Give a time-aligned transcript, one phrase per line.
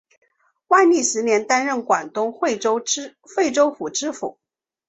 [0.69, 2.81] 万历十年担任广东惠州
[3.71, 4.39] 府知府。